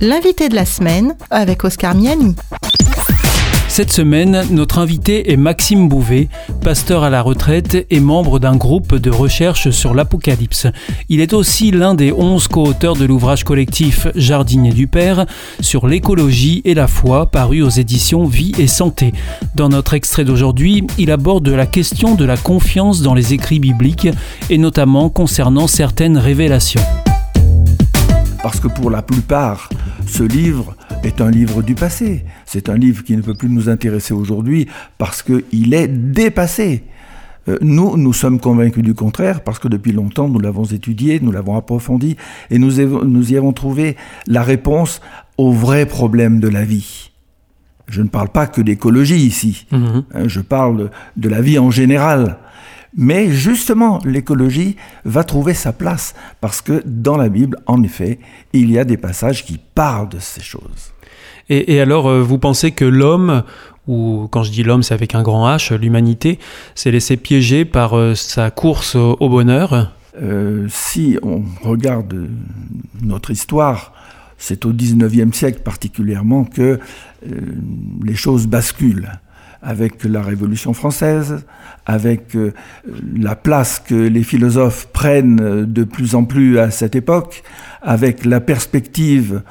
L'invité 0.00 0.48
de 0.48 0.54
la 0.54 0.64
semaine 0.64 1.16
avec 1.28 1.64
Oscar 1.64 1.92
Miani. 1.96 2.36
Cette 3.66 3.90
semaine, 3.90 4.44
notre 4.52 4.78
invité 4.78 5.32
est 5.32 5.36
Maxime 5.36 5.88
Bouvet, 5.88 6.28
pasteur 6.62 7.02
à 7.02 7.10
la 7.10 7.20
retraite 7.20 7.84
et 7.90 7.98
membre 7.98 8.38
d'un 8.38 8.54
groupe 8.54 8.94
de 8.94 9.10
recherche 9.10 9.70
sur 9.70 9.94
l'Apocalypse. 9.94 10.68
Il 11.08 11.20
est 11.20 11.32
aussi 11.32 11.72
l'un 11.72 11.94
des 11.94 12.12
onze 12.12 12.46
co-auteurs 12.46 12.94
de 12.94 13.04
l'ouvrage 13.06 13.42
collectif 13.42 14.06
Jardinier 14.14 14.72
du 14.72 14.86
Père 14.86 15.26
sur 15.58 15.88
l'écologie 15.88 16.62
et 16.64 16.74
la 16.74 16.86
foi 16.86 17.26
paru 17.26 17.62
aux 17.62 17.68
éditions 17.68 18.24
Vie 18.24 18.52
et 18.56 18.68
Santé. 18.68 19.12
Dans 19.56 19.68
notre 19.68 19.94
extrait 19.94 20.24
d'aujourd'hui, 20.24 20.86
il 20.96 21.10
aborde 21.10 21.48
la 21.48 21.66
question 21.66 22.14
de 22.14 22.24
la 22.24 22.36
confiance 22.36 23.02
dans 23.02 23.14
les 23.14 23.34
écrits 23.34 23.58
bibliques 23.58 24.08
et 24.48 24.58
notamment 24.58 25.08
concernant 25.08 25.66
certaines 25.66 26.18
révélations. 26.18 26.82
Parce 28.42 28.60
que 28.60 28.68
pour 28.68 28.90
la 28.90 29.02
plupart, 29.02 29.68
ce 30.08 30.22
livre 30.22 30.74
est 31.04 31.20
un 31.20 31.30
livre 31.30 31.62
du 31.62 31.74
passé. 31.74 32.24
C'est 32.44 32.68
un 32.68 32.76
livre 32.76 33.04
qui 33.04 33.16
ne 33.16 33.22
peut 33.22 33.34
plus 33.34 33.48
nous 33.48 33.68
intéresser 33.68 34.14
aujourd'hui 34.14 34.66
parce 34.96 35.22
qu'il 35.22 35.74
est 35.74 35.88
dépassé. 35.88 36.82
Euh, 37.48 37.58
nous, 37.60 37.96
nous 37.96 38.12
sommes 38.12 38.40
convaincus 38.40 38.82
du 38.82 38.94
contraire 38.94 39.42
parce 39.42 39.58
que 39.58 39.68
depuis 39.68 39.92
longtemps, 39.92 40.28
nous 40.28 40.40
l'avons 40.40 40.64
étudié, 40.64 41.20
nous 41.20 41.32
l'avons 41.32 41.56
approfondi 41.56 42.16
et 42.50 42.58
nous, 42.58 42.72
nous 43.04 43.32
y 43.32 43.36
avons 43.36 43.52
trouvé 43.52 43.96
la 44.26 44.42
réponse 44.42 45.00
aux 45.36 45.52
vrais 45.52 45.86
problèmes 45.86 46.40
de 46.40 46.48
la 46.48 46.64
vie. 46.64 47.10
Je 47.86 48.02
ne 48.02 48.08
parle 48.08 48.28
pas 48.28 48.46
que 48.46 48.60
d'écologie 48.60 49.16
ici, 49.16 49.66
mhm. 49.72 50.04
hein, 50.12 50.24
je 50.26 50.40
parle 50.40 50.90
de 51.16 51.28
la 51.28 51.40
vie 51.40 51.58
en 51.58 51.70
général. 51.70 52.38
Mais 52.96 53.30
justement, 53.30 54.00
l'écologie 54.04 54.76
va 55.04 55.24
trouver 55.24 55.54
sa 55.54 55.72
place 55.72 56.14
parce 56.40 56.62
que 56.62 56.82
dans 56.86 57.16
la 57.16 57.28
Bible, 57.28 57.58
en 57.66 57.82
effet, 57.82 58.18
il 58.52 58.70
y 58.70 58.78
a 58.78 58.84
des 58.84 58.96
passages 58.96 59.44
qui 59.44 59.58
parlent 59.74 60.08
de 60.08 60.18
ces 60.18 60.40
choses. 60.40 60.92
Et, 61.50 61.80
alors, 61.80 62.08
euh, 62.08 62.22
vous 62.22 62.38
pensez 62.38 62.72
que 62.72 62.84
l'homme, 62.84 63.42
ou 63.86 64.28
quand 64.30 64.42
je 64.42 64.50
dis 64.50 64.62
l'homme, 64.62 64.82
c'est 64.82 64.92
avec 64.92 65.14
un 65.14 65.22
grand 65.22 65.48
H, 65.48 65.74
l'humanité, 65.74 66.38
s'est 66.74 66.90
laissé 66.90 67.16
piéger 67.16 67.64
par 67.64 67.96
euh, 67.96 68.14
sa 68.14 68.50
course 68.50 68.96
au 68.96 69.28
bonheur? 69.30 69.94
Euh, 70.20 70.66
Si 70.68 71.18
on 71.22 71.42
regarde 71.62 72.28
notre 73.00 73.30
histoire, 73.30 73.94
c'est 74.36 74.66
au 74.66 74.72
19e 74.74 75.32
siècle 75.32 75.62
particulièrement 75.64 76.44
que 76.44 76.78
les 78.04 78.14
choses 78.14 78.46
basculent 78.46 79.10
avec 79.62 80.04
la 80.04 80.22
Révolution 80.22 80.72
française, 80.72 81.44
avec 81.86 82.34
euh, 82.36 82.52
la 83.16 83.36
place 83.36 83.80
que 83.80 83.94
les 83.94 84.22
philosophes 84.22 84.88
prennent 84.92 85.64
de 85.64 85.84
plus 85.84 86.14
en 86.14 86.24
plus 86.24 86.58
à 86.58 86.70
cette 86.70 86.94
époque, 86.94 87.42
avec 87.82 88.24
la 88.24 88.40
perspective 88.40 89.42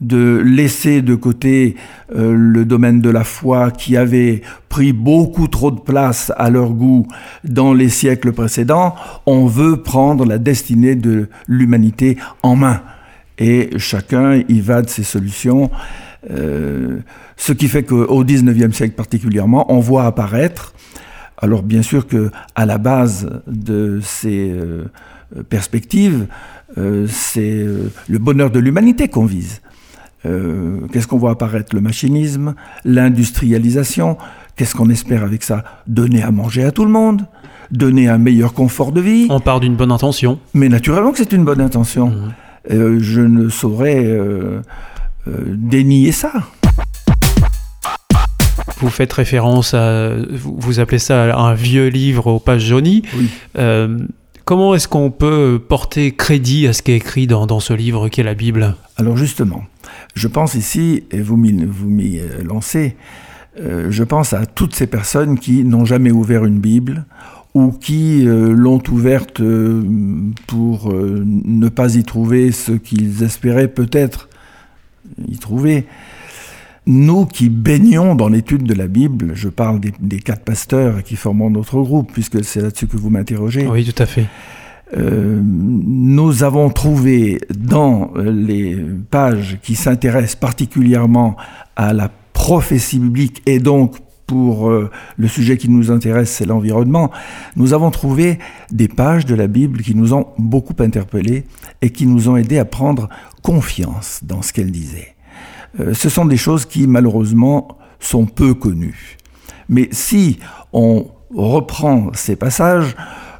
de 0.00 0.42
laisser 0.44 1.00
de 1.00 1.14
côté 1.14 1.76
euh, 2.14 2.34
le 2.36 2.64
domaine 2.64 3.00
de 3.00 3.08
la 3.08 3.24
foi 3.24 3.70
qui 3.70 3.96
avait 3.96 4.42
pris 4.68 4.92
beaucoup 4.92 5.48
trop 5.48 5.70
de 5.70 5.80
place 5.80 6.32
à 6.36 6.50
leur 6.50 6.70
goût 6.70 7.06
dans 7.44 7.72
les 7.72 7.88
siècles 7.88 8.32
précédents, 8.32 8.94
on 9.24 9.46
veut 9.46 9.82
prendre 9.82 10.26
la 10.26 10.38
destinée 10.38 10.96
de 10.96 11.28
l'humanité 11.48 12.18
en 12.42 12.56
main. 12.56 12.82
Et 13.38 13.70
chacun 13.78 14.42
y 14.48 14.60
va 14.60 14.82
de 14.82 14.88
ses 14.88 15.02
solutions. 15.02 15.70
Euh, 16.30 16.98
ce 17.36 17.52
qui 17.52 17.68
fait 17.68 17.82
qu'au 17.82 18.24
XIXe 18.24 18.74
siècle 18.74 18.94
particulièrement, 18.94 19.72
on 19.72 19.78
voit 19.78 20.04
apparaître, 20.04 20.74
alors 21.38 21.62
bien 21.62 21.82
sûr 21.82 22.06
que 22.06 22.30
à 22.54 22.66
la 22.66 22.78
base 22.78 23.42
de 23.46 24.00
ces 24.02 24.50
euh, 24.50 24.84
perspectives, 25.48 26.26
euh, 26.78 27.06
c'est 27.08 27.66
le 28.08 28.18
bonheur 28.18 28.50
de 28.50 28.58
l'humanité 28.58 29.08
qu'on 29.08 29.26
vise. 29.26 29.60
Qu'est-ce 30.92 31.06
qu'on 31.06 31.18
voit 31.18 31.30
apparaître? 31.30 31.72
Le 31.72 31.80
machinisme, 31.80 32.56
l'industrialisation. 32.84 34.18
Qu'est-ce 34.56 34.74
qu'on 34.74 34.90
espère 34.90 35.22
avec 35.22 35.44
ça? 35.44 35.62
Donner 35.86 36.24
à 36.24 36.32
manger 36.32 36.64
à 36.64 36.72
tout 36.72 36.84
le 36.84 36.90
monde 36.90 37.22
donner 37.70 38.08
un 38.08 38.18
meilleur 38.18 38.52
confort 38.52 38.92
de 38.92 39.00
vie. 39.00 39.26
On 39.28 39.40
part 39.40 39.58
d'une 39.58 39.74
bonne 39.74 39.90
intention. 39.90 40.38
Mais 40.54 40.68
naturellement 40.68 41.10
que 41.10 41.18
c'est 41.18 41.32
une 41.32 41.44
bonne 41.44 41.60
intention. 41.60 42.08
Mmh. 42.08 42.32
Je 42.68 43.20
ne 43.20 43.48
saurais 43.48 44.04
euh, 45.28 45.42
dénier 45.46 46.12
ça. 46.12 46.32
Vous 48.78 48.90
faites 48.90 49.12
référence 49.12 49.74
à, 49.74 50.10
vous 50.30 50.80
appelez 50.80 50.98
ça 50.98 51.36
un 51.36 51.54
vieux 51.54 51.88
livre 51.88 52.26
aux 52.28 52.38
pages 52.38 52.64
jaunies. 52.64 53.02
Euh, 53.58 53.98
comment 54.44 54.74
est-ce 54.74 54.86
qu'on 54.86 55.10
peut 55.10 55.60
porter 55.66 56.12
crédit 56.12 56.68
à 56.68 56.72
ce 56.72 56.82
qui 56.82 56.92
est 56.92 56.96
écrit 56.96 57.26
dans, 57.26 57.58
ce 57.58 57.72
livre 57.72 58.08
qui 58.08 58.20
est 58.20 58.24
la 58.24 58.34
Bible? 58.34 58.76
Alors 58.96 59.16
justement, 59.16 59.64
je 60.14 60.28
pense 60.28 60.54
ici, 60.54 61.04
et 61.10 61.20
vous 61.20 61.36
m'y 61.36 62.20
euh, 62.20 62.42
lancez, 62.44 62.96
je 63.58 64.04
pense 64.04 64.34
à 64.34 64.44
toutes 64.44 64.74
ces 64.74 64.86
personnes 64.86 65.38
qui 65.38 65.64
n'ont 65.64 65.86
jamais 65.86 66.10
ouvert 66.10 66.44
une 66.44 66.58
Bible 66.58 67.06
ou 67.56 67.72
qui 67.72 68.22
l'ont 68.26 68.82
ouverte 68.90 69.40
pour 70.46 70.92
ne 70.92 71.68
pas 71.70 71.94
y 71.94 72.04
trouver 72.04 72.52
ce 72.52 72.72
qu'ils 72.72 73.22
espéraient 73.22 73.68
peut-être 73.68 74.28
y 75.26 75.38
trouver. 75.38 75.86
Nous 76.86 77.24
qui 77.24 77.48
baignons 77.48 78.14
dans 78.14 78.28
l'étude 78.28 78.64
de 78.64 78.74
la 78.74 78.88
Bible, 78.88 79.30
je 79.32 79.48
parle 79.48 79.80
des, 79.80 80.18
quatre 80.18 80.44
pasteurs 80.44 81.02
qui 81.02 81.16
forment 81.16 81.50
notre 81.50 81.80
groupe, 81.80 82.12
puisque 82.12 82.44
c'est 82.44 82.60
là-dessus 82.60 82.88
que 82.88 82.98
vous 82.98 83.08
m'interrogez. 83.08 83.66
Oui, 83.66 83.90
tout 83.90 84.02
à 84.02 84.04
fait. 84.04 84.26
Euh, 84.94 85.40
nous 85.42 86.44
avons 86.44 86.68
trouvé 86.68 87.40
dans 87.58 88.12
les 88.22 88.76
pages 89.10 89.58
qui 89.62 89.76
s'intéressent 89.76 90.36
particulièrement 90.36 91.36
à 91.74 91.94
la 91.94 92.10
prophétie 92.34 92.98
biblique 92.98 93.42
et 93.46 93.60
donc 93.60 93.96
pour 94.26 94.68
euh, 94.68 94.90
le 95.16 95.28
sujet 95.28 95.56
qui 95.56 95.68
nous 95.68 95.90
intéresse, 95.90 96.30
c'est 96.30 96.46
l'environnement, 96.46 97.10
nous 97.54 97.72
avons 97.72 97.90
trouvé 97.90 98.38
des 98.70 98.88
pages 98.88 99.24
de 99.24 99.34
la 99.34 99.46
Bible 99.46 99.82
qui 99.82 99.94
nous 99.94 100.14
ont 100.14 100.28
beaucoup 100.38 100.74
interpellés 100.80 101.44
et 101.82 101.90
qui 101.90 102.06
nous 102.06 102.28
ont 102.28 102.36
aidés 102.36 102.58
à 102.58 102.64
prendre 102.64 103.08
confiance 103.42 104.20
dans 104.22 104.42
ce 104.42 104.52
qu'elle 104.52 104.70
disait. 104.70 105.14
Euh, 105.80 105.94
ce 105.94 106.08
sont 106.08 106.24
des 106.24 106.36
choses 106.36 106.66
qui, 106.66 106.86
malheureusement, 106.86 107.78
sont 108.00 108.26
peu 108.26 108.54
connues. 108.54 109.16
Mais 109.68 109.88
si 109.92 110.38
on 110.72 111.06
reprend 111.34 112.10
ces 112.14 112.36
passages, 112.36 112.96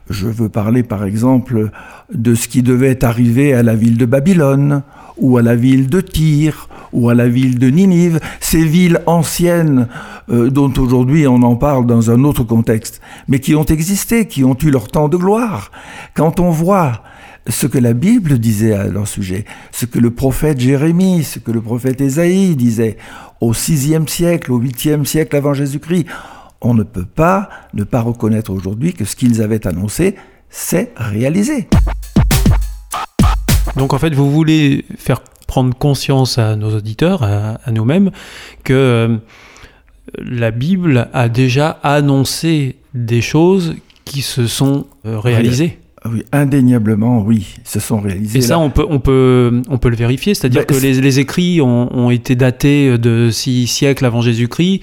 je 0.08 0.28
veux 0.28 0.48
parler 0.48 0.82
par 0.82 1.04
exemple 1.04 1.70
de 2.12 2.34
ce 2.34 2.46
qui 2.48 2.62
devait 2.62 3.04
arriver 3.04 3.54
à 3.54 3.62
la 3.62 3.74
ville 3.74 3.96
de 3.96 4.06
Babylone, 4.06 4.82
ou 5.16 5.38
à 5.38 5.42
la 5.42 5.56
ville 5.56 5.88
de 5.88 6.00
Tyr, 6.00 6.68
ou 6.92 7.08
à 7.08 7.14
la 7.14 7.28
ville 7.28 7.58
de 7.58 7.68
Ninive, 7.68 8.20
ces 8.40 8.64
villes 8.64 9.00
anciennes 9.06 9.88
euh, 10.30 10.50
dont 10.50 10.72
aujourd'hui 10.78 11.26
on 11.26 11.42
en 11.42 11.56
parle 11.56 11.86
dans 11.86 12.10
un 12.10 12.24
autre 12.24 12.44
contexte, 12.44 13.00
mais 13.28 13.38
qui 13.38 13.54
ont 13.54 13.64
existé, 13.64 14.26
qui 14.26 14.44
ont 14.44 14.56
eu 14.62 14.70
leur 14.70 14.88
temps 14.88 15.08
de 15.08 15.16
gloire. 15.16 15.70
Quand 16.14 16.40
on 16.40 16.50
voit 16.50 17.02
ce 17.48 17.66
que 17.66 17.78
la 17.78 17.92
Bible 17.92 18.38
disait 18.38 18.72
à 18.72 18.88
leur 18.88 19.06
sujet, 19.06 19.44
ce 19.70 19.86
que 19.86 19.98
le 19.98 20.10
prophète 20.10 20.60
Jérémie, 20.60 21.22
ce 21.22 21.38
que 21.38 21.50
le 21.50 21.60
prophète 21.60 22.00
Ésaïe 22.00 22.56
disait 22.56 22.96
au 23.40 23.52
VIe 23.52 23.98
siècle, 24.06 24.52
au 24.52 24.60
8e 24.60 25.04
siècle 25.04 25.36
avant 25.36 25.54
Jésus-Christ, 25.54 26.06
on 26.60 26.74
ne 26.74 26.82
peut 26.82 27.04
pas 27.04 27.48
ne 27.74 27.84
pas 27.84 28.00
reconnaître 28.00 28.50
aujourd'hui 28.50 28.94
que 28.94 29.04
ce 29.04 29.14
qu'ils 29.14 29.42
avaient 29.42 29.66
annoncé 29.66 30.16
s'est 30.48 30.92
réalisé. 30.96 31.68
Donc 33.76 33.92
en 33.92 33.98
fait, 33.98 34.14
vous 34.14 34.30
voulez 34.30 34.84
faire 34.96 35.20
prendre 35.46 35.74
conscience 35.74 36.38
à 36.38 36.56
nos 36.56 36.74
auditeurs, 36.76 37.22
à, 37.22 37.58
nous-mêmes, 37.70 38.10
que 38.64 38.74
euh, 38.74 39.16
la 40.18 40.50
Bible 40.50 41.08
a 41.12 41.28
déjà 41.28 41.78
annoncé 41.82 42.76
des 42.94 43.20
choses 43.20 43.74
qui 44.04 44.22
se 44.22 44.46
sont 44.46 44.86
euh, 45.04 45.18
réalisées. 45.18 45.78
Oui, 46.04 46.22
indéniablement, 46.30 47.22
oui, 47.22 47.56
se 47.64 47.80
sont 47.80 48.00
réalisées. 48.00 48.38
Et 48.38 48.42
ça, 48.42 48.58
on 48.58 48.70
peut, 48.70 48.86
on 48.88 49.00
peut, 49.00 49.62
on 49.68 49.78
peut 49.78 49.88
le 49.88 49.96
vérifier, 49.96 50.34
c'est-à-dire 50.34 50.64
ben, 50.66 50.76
que 50.76 50.80
les, 50.80 51.00
les, 51.00 51.18
écrits 51.18 51.60
ont, 51.60 51.92
ont, 51.92 52.10
été 52.10 52.36
datés 52.36 52.96
de 52.96 53.30
six 53.30 53.66
siècles 53.66 54.04
avant 54.04 54.20
Jésus-Christ, 54.20 54.82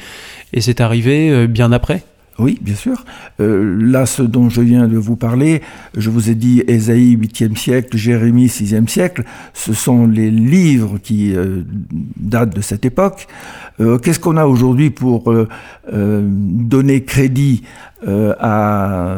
et 0.51 0.61
c'est 0.61 0.81
arrivé 0.81 1.29
euh, 1.29 1.47
bien 1.47 1.71
après 1.71 2.03
oui, 2.39 2.57
bien 2.61 2.75
sûr. 2.75 3.05
Euh, 3.39 3.77
là, 3.79 4.05
ce 4.05 4.23
dont 4.23 4.49
je 4.49 4.61
viens 4.61 4.87
de 4.87 4.97
vous 4.97 5.15
parler, 5.15 5.61
je 5.95 6.09
vous 6.09 6.31
ai 6.31 6.35
dit 6.35 6.63
Ésaïe 6.67 7.15
8e 7.15 7.55
siècle, 7.55 7.95
Jérémie 7.95 8.47
6e 8.47 8.87
siècle, 8.87 9.23
ce 9.53 9.73
sont 9.73 10.07
les 10.07 10.31
livres 10.31 10.97
qui 10.97 11.35
euh, 11.35 11.61
datent 12.17 12.55
de 12.55 12.61
cette 12.61 12.85
époque. 12.85 13.27
Euh, 13.79 13.99
qu'est-ce 13.99 14.19
qu'on 14.19 14.37
a 14.37 14.45
aujourd'hui 14.45 14.89
pour 14.89 15.33
donner 15.91 17.03
crédit 17.03 17.63
à 18.39 19.17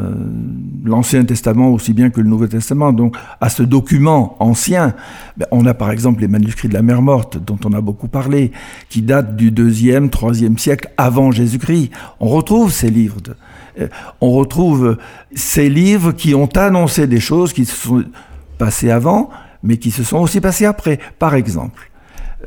l'Ancien 0.84 1.26
Testament 1.26 1.70
aussi 1.70 1.94
bien 1.94 2.12
que 2.12 2.22
le 2.22 2.30
Nouveau 2.30 2.48
Testament, 2.48 2.94
donc 2.94 3.18
à 3.42 3.50
ce 3.50 3.64
document 3.64 4.36
ancien 4.40 4.94
ben, 5.38 5.48
On 5.52 5.66
a 5.66 5.74
par 5.74 5.90
exemple 5.90 6.22
les 6.22 6.28
manuscrits 6.28 6.70
de 6.70 6.74
la 6.76 6.84
mer 6.84 7.02
morte, 7.02 7.38
dont 7.38 7.58
on 7.66 7.74
a 7.74 7.82
beaucoup 7.82 8.08
parlé, 8.08 8.52
qui 8.90 9.02
datent 9.02 9.36
du 9.36 9.52
2e, 9.52 10.10
3e 10.10 10.58
siècle 10.58 10.90
avant 10.98 11.32
Jésus-Christ. 11.32 11.90
On 12.20 12.28
retrouve 12.28 12.72
ces 12.72 12.90
livres 12.90 13.18
euh, 13.80 13.88
on 14.22 14.32
retrouve 14.32 14.98
ces 15.34 15.70
livres 15.70 16.12
qui 16.12 16.34
ont 16.36 16.50
annoncé 16.56 17.08
des 17.08 17.20
choses 17.20 17.54
qui 17.54 17.66
se 17.66 17.76
sont 17.76 18.04
passées 18.58 18.92
avant, 18.92 19.30
mais 19.64 19.78
qui 19.78 19.92
se 19.92 20.04
sont 20.04 20.18
aussi 20.18 20.42
passées 20.42 20.66
après. 20.66 21.00
Par 21.20 21.36
exemple, 21.36 21.90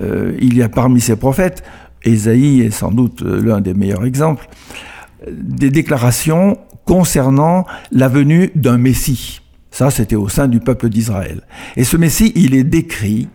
euh, 0.01 0.37
il 0.41 0.57
y 0.57 0.63
a 0.63 0.69
parmi 0.69 1.01
ces 1.01 1.17
prophètes, 1.17 1.63
Ésaïe 2.05 2.63
est 2.63 2.71
sans 2.71 2.93
doute 2.93 3.23
euh, 3.23 3.43
l'un 3.43 3.61
des 3.61 3.75
meilleurs 3.75 4.05
exemples, 4.05 4.49
des 5.33 5.71
déclarations 5.71 6.59
concernant 6.85 7.67
la 7.93 8.09
venue 8.09 8.51
d'un 8.55 8.79
Messie. 8.79 9.41
Ça, 9.71 9.91
c'était 9.91 10.17
au 10.17 10.29
sein 10.29 10.49
du 10.49 10.61
peuple 10.61 10.89
d'Israël. 10.89 11.43
Et 11.77 11.85
ce 11.85 11.97
Messie, 11.97 12.33
il 12.35 12.55
est 12.55 12.65
décrit, 12.65 13.29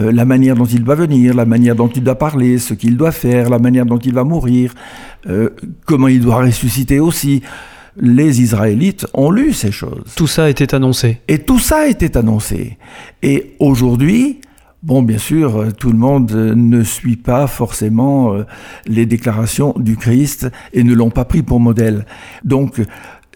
euh, 0.00 0.10
la 0.10 0.24
manière 0.24 0.54
dont 0.54 0.64
il 0.64 0.84
va 0.84 0.94
venir, 0.94 1.34
la 1.34 1.44
manière 1.44 1.76
dont 1.76 1.88
il 1.88 2.02
doit 2.02 2.18
parler, 2.18 2.58
ce 2.58 2.72
qu'il 2.72 2.96
doit 2.96 3.12
faire, 3.12 3.50
la 3.50 3.58
manière 3.58 3.84
dont 3.84 3.98
il 3.98 4.14
va 4.14 4.24
mourir, 4.24 4.74
euh, 5.28 5.50
comment 5.86 6.08
il 6.08 6.20
doit 6.20 6.36
ressusciter 6.36 6.98
aussi. 6.98 7.42
Les 7.96 8.40
Israélites 8.40 9.06
ont 9.12 9.30
lu 9.30 9.52
ces 9.52 9.70
choses. 9.70 10.14
Tout 10.16 10.26
ça 10.26 10.48
était 10.48 10.74
annoncé. 10.74 11.20
Et 11.28 11.40
tout 11.40 11.58
ça 11.58 11.88
était 11.88 12.16
annoncé. 12.16 12.78
Et 13.22 13.54
aujourd'hui, 13.58 14.40
Bon, 14.82 15.00
bien 15.00 15.18
sûr, 15.18 15.58
euh, 15.58 15.70
tout 15.70 15.92
le 15.92 15.98
monde 15.98 16.32
euh, 16.32 16.56
ne 16.56 16.82
suit 16.82 17.14
pas 17.14 17.46
forcément 17.46 18.34
euh, 18.34 18.44
les 18.84 19.06
déclarations 19.06 19.74
du 19.78 19.96
Christ 19.96 20.50
et 20.72 20.82
ne 20.82 20.92
l'ont 20.92 21.10
pas 21.10 21.24
pris 21.24 21.42
pour 21.42 21.60
modèle. 21.60 22.04
Donc, 22.42 22.82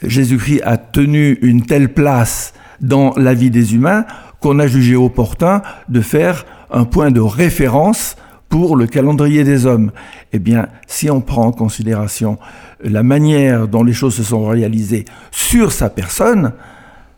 Jésus-Christ 0.03 0.63
a 0.65 0.77
tenu 0.77 1.39
une 1.43 1.63
telle 1.63 1.95
place 1.95 2.53
dans 2.81 3.13
la 3.17 3.33
vie 3.33 3.51
des 3.51 3.77
humains 3.77 4.07
qu'on 4.41 4.59
a 4.59 4.67
jugé 4.67 4.97
opportun 4.97 5.63
de 5.89 6.01
faire 6.01 6.47
un 6.73 6.85
point 6.85 7.13
de 7.13 7.21
référence 7.21 8.17
pour 8.49 8.75
le 8.75 8.89
calendrier 8.89 9.45
des 9.45 9.67
hommes. 9.67 9.93
Eh 10.33 10.41
bien, 10.41 10.67
si 10.89 11.11
on 11.11 11.21
prend 11.21 11.47
en 11.47 11.53
considération 11.53 12.39
la 12.83 13.05
manière 13.05 13.69
dont 13.69 13.85
les 13.85 13.93
choses 13.93 14.17
se 14.17 14.25
sont 14.25 14.47
réalisées 14.47 15.05
sur 15.31 15.71
sa 15.71 15.91
personne, 15.91 16.55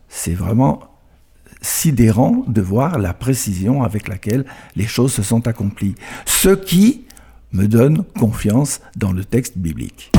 c'est 0.06 0.34
vraiment 0.34 0.87
sidérant 1.60 2.44
de 2.46 2.60
voir 2.60 2.98
la 2.98 3.12
précision 3.12 3.82
avec 3.82 4.08
laquelle 4.08 4.44
les 4.76 4.86
choses 4.86 5.12
se 5.12 5.22
sont 5.22 5.46
accomplies. 5.46 5.94
Ce 6.26 6.50
qui 6.50 7.04
me 7.52 7.66
donne 7.66 8.04
confiance 8.18 8.80
dans 8.96 9.12
le 9.12 9.24
texte 9.24 9.58
biblique. 9.58 10.12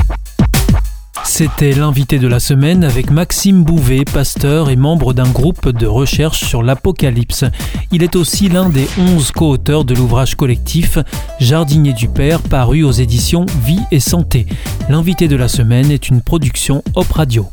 C'était 1.23 1.73
l'invité 1.73 2.17
de 2.17 2.27
la 2.27 2.39
semaine 2.39 2.83
avec 2.83 3.11
Maxime 3.11 3.63
Bouvet, 3.63 4.03
pasteur 4.03 4.69
et 4.69 4.75
membre 4.75 5.13
d'un 5.13 5.29
groupe 5.29 5.69
de 5.69 5.85
recherche 5.85 6.43
sur 6.43 6.63
l'Apocalypse. 6.63 7.45
Il 7.91 8.03
est 8.03 8.15
aussi 8.15 8.49
l'un 8.49 8.69
des 8.69 8.87
onze 8.97 9.31
co-auteurs 9.31 9.85
de 9.85 9.93
l'ouvrage 9.93 10.35
collectif 10.35 10.97
Jardinier 11.39 11.93
du 11.93 12.07
Père 12.07 12.41
paru 12.41 12.83
aux 12.83 12.91
éditions 12.91 13.45
Vie 13.63 13.81
et 13.91 13.99
Santé. 13.99 14.47
L'invité 14.89 15.27
de 15.27 15.35
la 15.35 15.47
semaine 15.47 15.91
est 15.91 16.09
une 16.09 16.21
production 16.21 16.83
Op 16.95 17.11
Radio. 17.11 17.47